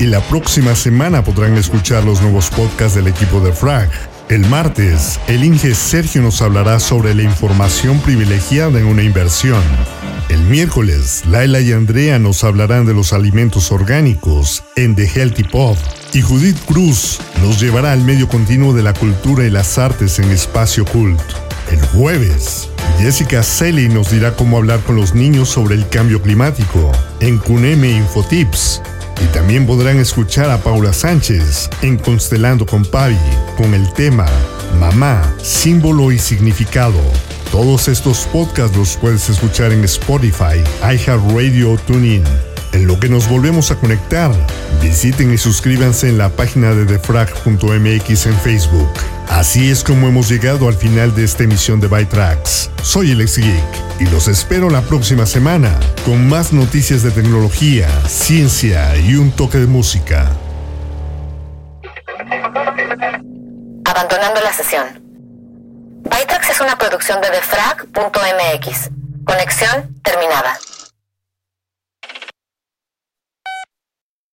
Y 0.00 0.06
la 0.06 0.20
próxima 0.22 0.74
semana 0.74 1.22
podrán 1.22 1.56
escuchar 1.56 2.02
los 2.02 2.20
nuevos 2.22 2.50
podcasts 2.50 2.96
del 2.96 3.06
equipo 3.06 3.38
de 3.38 3.52
Frag. 3.52 3.88
El 4.28 4.46
martes, 4.48 5.20
el 5.26 5.44
Inge 5.44 5.74
Sergio 5.74 6.22
nos 6.22 6.40
hablará 6.40 6.80
sobre 6.80 7.14
la 7.14 7.22
información 7.22 8.00
privilegiada 8.00 8.78
en 8.78 8.86
una 8.86 9.02
inversión. 9.02 9.62
El 10.28 10.40
miércoles, 10.44 11.24
Laila 11.28 11.60
y 11.60 11.72
Andrea 11.72 12.18
nos 12.18 12.42
hablarán 12.42 12.86
de 12.86 12.94
los 12.94 13.12
alimentos 13.12 13.70
orgánicos 13.70 14.62
en 14.76 14.94
The 14.94 15.06
Healthy 15.06 15.44
Pod. 15.44 15.76
Y 16.14 16.22
Judith 16.22 16.58
Cruz 16.64 17.18
nos 17.42 17.60
llevará 17.60 17.92
al 17.92 18.02
medio 18.04 18.28
continuo 18.28 18.72
de 18.72 18.82
la 18.82 18.94
cultura 18.94 19.44
y 19.44 19.50
las 19.50 19.76
artes 19.76 20.18
en 20.18 20.30
Espacio 20.30 20.86
Cult. 20.86 21.20
El 21.70 21.80
jueves, 21.88 22.70
Jessica 22.98 23.42
Selly 23.42 23.88
nos 23.88 24.10
dirá 24.10 24.34
cómo 24.34 24.56
hablar 24.56 24.80
con 24.80 24.96
los 24.96 25.14
niños 25.14 25.48
sobre 25.50 25.74
el 25.74 25.88
cambio 25.88 26.22
climático 26.22 26.90
en 27.20 27.38
Cuneme 27.38 27.90
Infotips. 27.90 28.80
Y 29.22 29.26
también 29.26 29.66
podrán 29.66 29.98
escuchar 29.98 30.50
a 30.50 30.58
Paula 30.58 30.92
Sánchez 30.92 31.70
en 31.82 31.96
Constelando 31.98 32.66
con 32.66 32.84
Pavi 32.84 33.16
con 33.56 33.74
el 33.74 33.92
tema 33.92 34.26
Mamá, 34.80 35.22
símbolo 35.42 36.10
y 36.10 36.18
significado. 36.18 36.98
Todos 37.50 37.88
estos 37.88 38.26
podcasts 38.32 38.76
los 38.76 38.96
puedes 38.96 39.28
escuchar 39.28 39.72
en 39.72 39.84
Spotify, 39.84 40.62
iHeartRadio 40.82 41.76
TuneIn. 41.86 42.51
En 42.72 42.86
lo 42.86 42.98
que 42.98 43.10
nos 43.10 43.28
volvemos 43.28 43.70
a 43.70 43.76
conectar, 43.76 44.32
visiten 44.80 45.32
y 45.32 45.36
suscríbanse 45.36 46.08
en 46.08 46.16
la 46.16 46.30
página 46.30 46.70
de 46.70 46.86
defrag.mx 46.86 48.26
en 48.26 48.38
Facebook. 48.38 48.90
Así 49.28 49.70
es 49.70 49.84
como 49.84 50.08
hemos 50.08 50.30
llegado 50.30 50.68
al 50.68 50.74
final 50.74 51.14
de 51.14 51.24
esta 51.24 51.44
emisión 51.44 51.80
de 51.80 51.88
Bytrax. 51.88 52.70
Soy 52.82 53.10
el 53.10 53.20
ex 53.20 53.36
Geek 53.36 54.00
y 54.00 54.06
los 54.06 54.26
espero 54.26 54.70
la 54.70 54.80
próxima 54.80 55.26
semana 55.26 55.78
con 56.06 56.28
más 56.28 56.54
noticias 56.54 57.02
de 57.02 57.10
tecnología, 57.10 57.88
ciencia 58.08 58.96
y 58.96 59.16
un 59.16 59.30
toque 59.32 59.58
de 59.58 59.66
música. 59.66 60.30
Abandonando 63.84 64.40
la 64.42 64.52
sesión. 64.54 64.86
Bytrax 66.04 66.50
es 66.50 66.60
una 66.60 66.76
producción 66.78 67.20
de 67.20 67.28
defrag.mx. 67.30 68.90
Conexión 69.24 69.94
terminada. 70.02 70.58